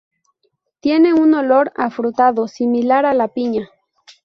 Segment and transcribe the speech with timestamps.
[0.79, 3.69] Tiene un olor afrutado, similar a la piña.